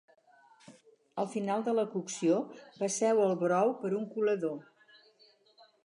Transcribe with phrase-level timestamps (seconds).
[1.23, 2.39] Al final de la cocció
[2.79, 4.61] passeu el brou per un colador